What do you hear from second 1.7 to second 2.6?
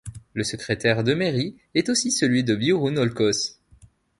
est aussi celui de